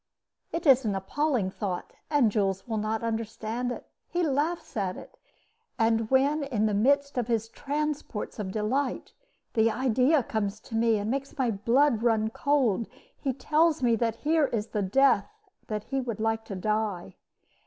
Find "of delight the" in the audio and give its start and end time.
8.39-9.69